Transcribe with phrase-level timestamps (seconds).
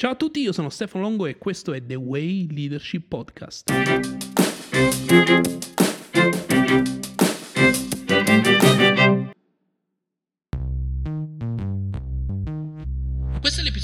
[0.00, 3.72] Ciao a tutti, io sono Stefano Longo e questo è The Way Leadership Podcast.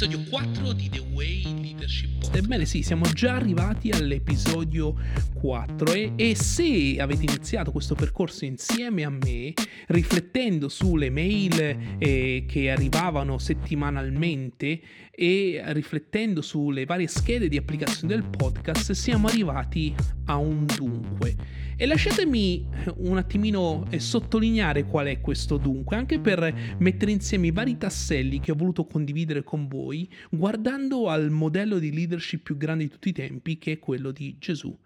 [0.05, 2.37] Questo è l'episodio 4 di The Way Leadership Podcast.
[2.37, 4.95] Ebbene sì, siamo già arrivati all'episodio
[5.35, 9.53] 4 e, e, se avete iniziato questo percorso insieme a me,
[9.87, 18.25] riflettendo sulle mail eh, che arrivavano settimanalmente e riflettendo sulle varie schede di applicazione del
[18.25, 19.95] podcast, siamo arrivati
[20.27, 21.37] a un dunque.
[21.77, 22.69] E lasciatemi
[22.99, 28.41] un attimino eh, sottolineare qual è questo dunque, anche per mettere insieme i vari tasselli
[28.41, 29.94] che ho voluto condividere con voi,
[30.31, 34.37] guardando al modello di leadership più grande di tutti i tempi, che è quello di
[34.39, 34.77] Gesù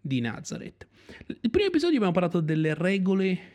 [0.00, 0.86] di Nazareth.
[1.40, 3.54] Il primo episodio abbiamo parlato delle regole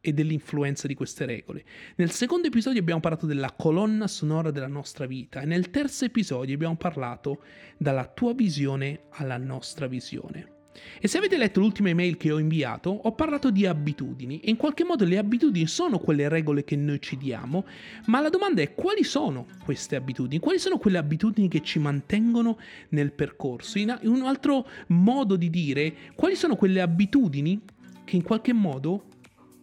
[0.00, 1.64] e dell'influenza di queste regole.
[1.96, 6.54] Nel secondo episodio abbiamo parlato della colonna sonora della nostra vita e nel terzo episodio
[6.54, 7.42] abbiamo parlato
[7.76, 10.55] dalla tua visione alla nostra visione.
[11.00, 14.56] E se avete letto l'ultima email che ho inviato, ho parlato di abitudini e in
[14.56, 17.64] qualche modo le abitudini sono quelle regole che noi ci diamo,
[18.06, 20.40] ma la domanda è quali sono queste abitudini?
[20.40, 22.58] Quali sono quelle abitudini che ci mantengono
[22.90, 23.78] nel percorso?
[23.78, 27.60] In un altro modo di dire, quali sono quelle abitudini
[28.04, 29.04] che in qualche modo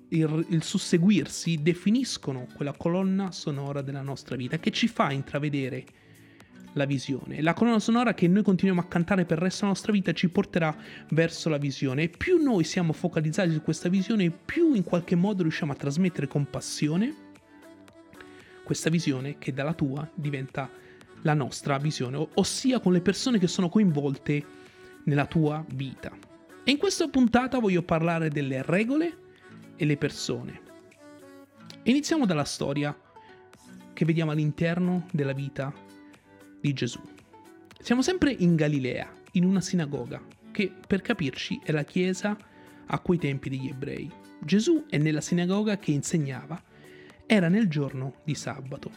[0.09, 5.85] il, il, susseguirsi definiscono quella colonna sonora della nostra vita che ci fa intravedere
[6.73, 7.41] la visione.
[7.41, 10.29] La colonna sonora che noi continuiamo a cantare per il resto della nostra vita ci
[10.29, 10.75] porterà
[11.09, 12.03] verso la visione.
[12.03, 16.27] E più noi siamo focalizzati su questa visione, più in qualche modo riusciamo a trasmettere
[16.27, 17.31] con passione
[18.63, 20.69] questa visione che dalla tua diventa
[21.21, 24.43] la nostra visione, ossia con le persone che sono coinvolte
[25.03, 26.11] nella tua vita.
[26.63, 29.17] E in questa puntata voglio parlare delle regole
[29.75, 30.61] e le persone.
[31.83, 32.97] Iniziamo dalla storia
[33.91, 35.71] che vediamo all'interno della vita
[36.63, 37.01] di Gesù.
[37.77, 42.37] Siamo sempre in Galilea, in una sinagoga, che per capirci è la chiesa
[42.85, 44.09] a quei tempi degli ebrei.
[44.39, 46.61] Gesù è nella sinagoga che insegnava,
[47.25, 48.89] era nel giorno di sabato.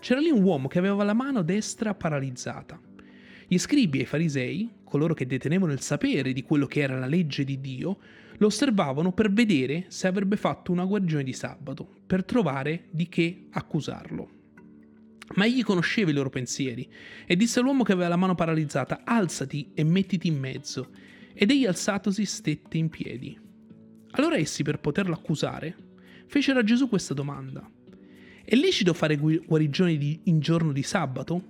[0.00, 2.80] C'era lì un uomo che aveva la mano destra paralizzata.
[3.46, 7.06] Gli scribi e i farisei, coloro che detenevano il sapere di quello che era la
[7.06, 7.98] legge di Dio,
[8.38, 13.46] lo osservavano per vedere se avrebbe fatto una guarigione di sabato, per trovare di che
[13.50, 14.42] accusarlo.
[15.36, 16.88] Ma egli conosceva i loro pensieri
[17.26, 20.90] e disse all'uomo che aveva la mano paralizzata, alzati e mettiti in mezzo.
[21.32, 23.38] Ed egli alzatosi stette in piedi.
[24.12, 25.76] Allora essi, per poterlo accusare,
[26.26, 27.68] fecero a Gesù questa domanda.
[28.44, 31.42] È lecito fare guarigioni in giorno di sabato?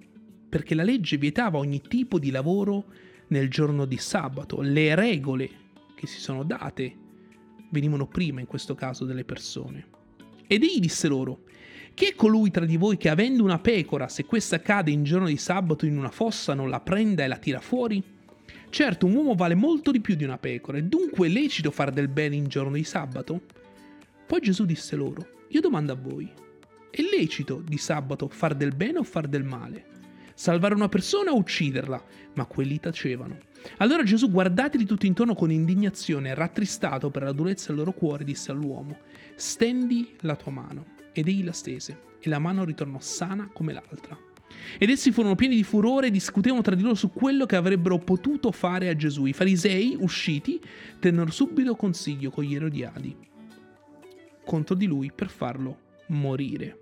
[0.49, 2.87] Perché la legge vietava ogni tipo di lavoro
[3.29, 4.61] nel giorno di sabato.
[4.61, 5.51] Le regole
[5.97, 6.97] che si sono date
[7.71, 9.89] venivano prima in questo caso delle persone.
[10.47, 11.43] Ed egli disse loro,
[11.95, 15.29] chi è colui tra di voi che avendo una pecora, se questa cade in giorno
[15.29, 18.03] di sabato in una fossa, non la prenda e la tira fuori?
[18.69, 21.93] Certo, un uomo vale molto di più di una pecora, e dunque è lecito fare
[21.93, 23.43] del bene in giorno di sabato?
[24.27, 26.29] Poi Gesù disse loro, io domando a voi,
[26.91, 29.85] è lecito di sabato far del bene o far del male?
[30.35, 32.05] Salvare una persona o ucciderla?
[32.35, 33.39] Ma quelli tacevano.
[33.77, 38.51] Allora Gesù, guardateli tutti intorno con indignazione, rattristato per la durezza del loro cuore, disse
[38.51, 38.99] all'uomo,
[39.37, 44.19] stendi la tua mano ed egli la stese, e la mano ritornò sana come l'altra.
[44.79, 47.99] Ed essi furono pieni di furore e discutevano tra di loro su quello che avrebbero
[47.99, 49.25] potuto fare a Gesù.
[49.25, 50.61] I farisei, usciti,
[50.99, 53.17] tennero subito consiglio con gli erodiadi
[54.45, 56.79] contro di lui per farlo morire.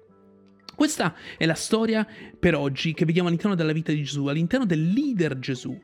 [0.75, 2.07] Questa è la storia
[2.39, 5.79] per oggi che vediamo all'interno della vita di Gesù, all'interno del leader Gesù.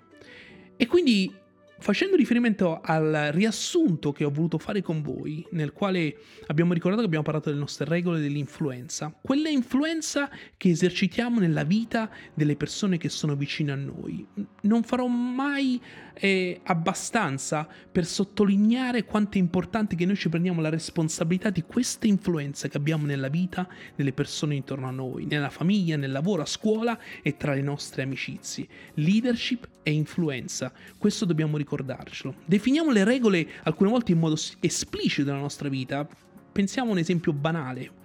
[0.76, 1.32] E quindi
[1.80, 6.16] Facendo riferimento al riassunto che ho voluto fare con voi, nel quale
[6.48, 12.10] abbiamo ricordato che abbiamo parlato delle nostre regole dell'influenza, quella influenza che esercitiamo nella vita
[12.34, 14.26] delle persone che sono vicine a noi.
[14.62, 15.80] Non farò mai
[16.14, 22.08] eh, abbastanza per sottolineare quanto è importante che noi ci prendiamo la responsabilità di questa
[22.08, 26.46] influenza che abbiamo nella vita delle persone intorno a noi, nella famiglia, nel lavoro, a
[26.46, 28.66] scuola e tra le nostre amicizie.
[28.94, 32.34] Leadership e influenza, questo dobbiamo ricordare ricordarcelo.
[32.46, 36.08] Definiamo le regole alcune volte in modo esplicito della nostra vita.
[36.50, 37.96] Pensiamo a un esempio banale.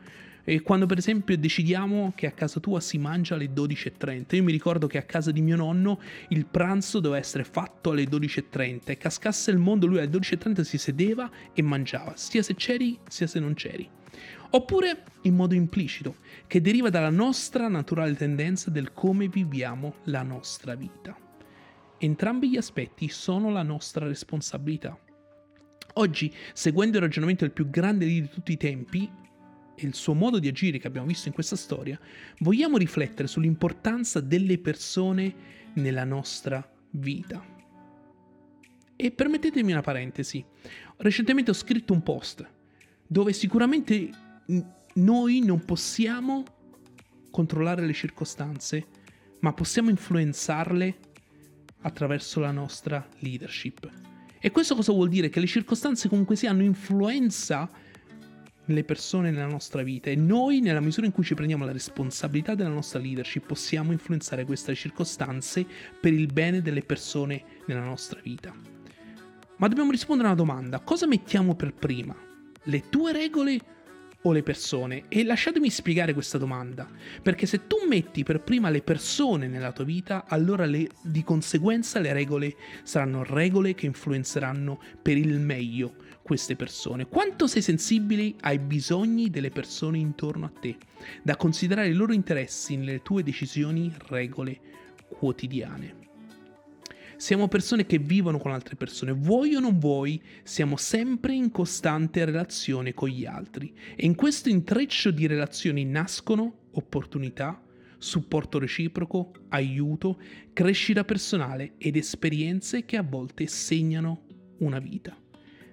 [0.45, 4.51] E quando per esempio decidiamo che a casa tua si mangia alle 12.30, io mi
[4.51, 8.97] ricordo che a casa di mio nonno il pranzo doveva essere fatto alle 12.30 e
[8.97, 13.39] cascasse il mondo, lui alle 12.30 si sedeva e mangiava, sia se c'eri sia se
[13.39, 13.89] non c'eri.
[14.49, 20.75] Oppure in modo implicito, che deriva dalla nostra naturale tendenza del come viviamo la nostra
[20.75, 21.22] vita.
[22.03, 24.99] Entrambi gli aspetti sono la nostra responsabilità.
[25.93, 29.09] Oggi, seguendo il ragionamento del più grande di tutti i tempi,
[29.73, 31.97] e il suo modo di agire che abbiamo visto in questa storia,
[32.39, 35.33] vogliamo riflettere sull'importanza delle persone
[35.75, 37.41] nella nostra vita.
[38.97, 40.43] E permettetemi una parentesi.
[40.97, 42.45] Recentemente ho scritto un post
[43.07, 44.09] dove sicuramente
[44.95, 46.43] noi non possiamo
[47.31, 48.87] controllare le circostanze,
[49.39, 51.11] ma possiamo influenzarle
[51.83, 53.89] attraverso la nostra leadership.
[54.39, 55.29] E questo cosa vuol dire?
[55.29, 57.69] Che le circostanze comunque si hanno influenza
[58.65, 62.55] le persone nella nostra vita e noi nella misura in cui ci prendiamo la responsabilità
[62.55, 65.65] della nostra leadership possiamo influenzare queste circostanze
[65.99, 68.53] per il bene delle persone nella nostra vita.
[69.57, 72.15] Ma dobbiamo rispondere a una domanda, cosa mettiamo per prima?
[72.63, 73.59] Le tue regole
[74.23, 75.05] o le persone?
[75.07, 76.89] E lasciatemi spiegare questa domanda,
[77.21, 81.99] perché se tu metti per prima le persone nella tua vita, allora le, di conseguenza
[81.99, 87.07] le regole saranno regole che influenzeranno per il meglio queste persone.
[87.07, 90.77] Quanto sei sensibile ai bisogni delle persone intorno a te,
[91.21, 94.59] da considerare i loro interessi nelle tue decisioni, regole
[95.09, 96.02] quotidiane.
[97.23, 102.25] Siamo persone che vivono con altre persone, vuoi o non vuoi, siamo sempre in costante
[102.25, 103.73] relazione con gli altri.
[103.95, 107.63] E in questo intreccio di relazioni nascono opportunità,
[107.97, 110.19] supporto reciproco, aiuto,
[110.51, 114.25] crescita personale ed esperienze che a volte segnano
[114.57, 115.15] una vita.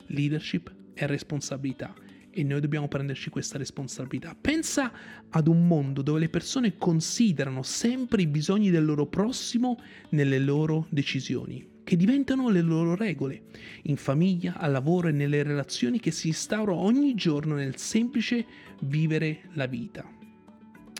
[0.06, 1.92] Leadership è responsabilità
[2.30, 4.36] e noi dobbiamo prenderci questa responsabilità.
[4.38, 4.92] Pensa
[5.28, 9.78] ad un mondo dove le persone considerano sempre i bisogni del loro prossimo
[10.10, 13.42] nelle loro decisioni, che diventano le loro regole,
[13.82, 18.46] in famiglia, al lavoro e nelle relazioni che si instaurano ogni giorno nel semplice
[18.82, 20.18] vivere la vita.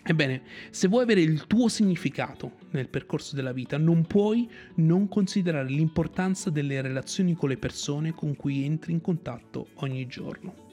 [0.02, 5.68] Ebbene, se vuoi avere il tuo significato nel percorso della vita, non puoi non considerare
[5.68, 10.69] l'importanza delle relazioni con le persone con cui entri in contatto ogni giorno.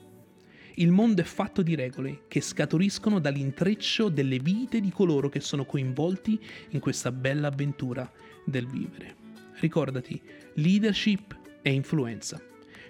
[0.79, 5.65] Il mondo è fatto di regole che scaturiscono dall'intreccio delle vite di coloro che sono
[5.65, 6.39] coinvolti
[6.69, 8.07] in questa bella avventura
[8.45, 9.15] del vivere.
[9.59, 10.21] Ricordati,
[10.53, 12.39] leadership e influenza.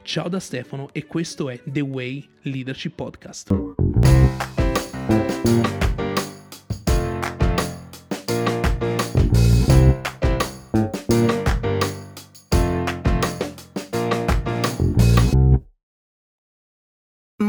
[0.02, 3.56] Ciao da Stefano e questo è The Way Leadership Podcast.